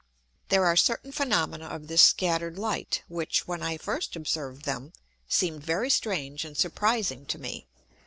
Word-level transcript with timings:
There 0.49 0.65
are 0.65 0.75
certain 0.75 1.11
Phænomena 1.11 1.69
of 1.69 1.87
this 1.87 2.01
scatter'd 2.01 2.57
Light, 2.57 3.03
which 3.07 3.47
when 3.47 3.61
I 3.61 3.77
first 3.77 4.15
observed 4.15 4.63
them, 4.63 4.93
seem'd 5.29 5.63
very 5.63 5.91
strange 5.91 6.43
and 6.43 6.57
surprizing 6.57 7.23
to 7.27 7.37
me. 7.37 7.67